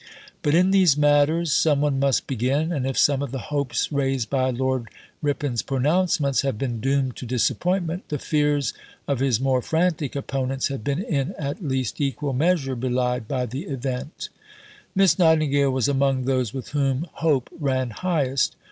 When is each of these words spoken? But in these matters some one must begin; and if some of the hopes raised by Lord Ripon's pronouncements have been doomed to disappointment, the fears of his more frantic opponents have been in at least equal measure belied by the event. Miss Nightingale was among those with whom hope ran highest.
But 0.41 0.55
in 0.55 0.71
these 0.71 0.97
matters 0.97 1.53
some 1.53 1.79
one 1.81 1.99
must 1.99 2.25
begin; 2.25 2.71
and 2.71 2.87
if 2.87 2.97
some 2.97 3.21
of 3.21 3.29
the 3.31 3.51
hopes 3.53 3.91
raised 3.91 4.31
by 4.31 4.49
Lord 4.49 4.87
Ripon's 5.21 5.61
pronouncements 5.61 6.41
have 6.41 6.57
been 6.57 6.79
doomed 6.81 7.15
to 7.17 7.25
disappointment, 7.27 8.09
the 8.09 8.17
fears 8.17 8.73
of 9.07 9.19
his 9.19 9.39
more 9.39 9.61
frantic 9.61 10.15
opponents 10.15 10.69
have 10.69 10.83
been 10.83 11.03
in 11.03 11.35
at 11.37 11.63
least 11.63 12.01
equal 12.01 12.33
measure 12.33 12.75
belied 12.75 13.27
by 13.27 13.45
the 13.45 13.65
event. 13.65 14.29
Miss 14.95 15.19
Nightingale 15.19 15.69
was 15.69 15.87
among 15.87 16.25
those 16.25 16.51
with 16.51 16.69
whom 16.69 17.07
hope 17.13 17.47
ran 17.59 17.91
highest. 17.91 18.55